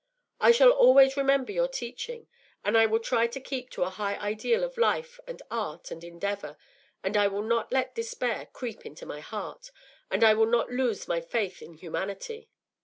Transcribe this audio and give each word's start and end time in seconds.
I 0.39 0.49
shall 0.51 0.71
always 0.71 1.15
remember 1.15 1.51
your 1.51 1.67
teaching, 1.67 2.27
and 2.63 2.75
I 2.75 2.87
will 2.87 2.97
try 2.97 3.27
to 3.27 3.39
keep 3.39 3.69
to 3.69 3.83
a 3.83 3.91
high 3.91 4.15
ideal 4.15 4.63
of 4.63 4.79
life 4.79 5.19
and 5.27 5.39
art 5.51 5.91
and 5.91 6.03
endeavour, 6.03 6.57
and 7.03 7.15
I 7.15 7.27
will 7.27 7.43
not 7.43 7.71
let 7.71 7.93
despair 7.93 8.47
creep 8.51 8.83
into 8.83 9.05
my 9.05 9.19
heart, 9.19 9.69
and 10.09 10.23
I 10.23 10.33
will 10.33 10.47
not 10.47 10.71
lose 10.71 11.07
my 11.07 11.21
faith 11.21 11.61
in 11.61 11.75
humanity. 11.75 12.49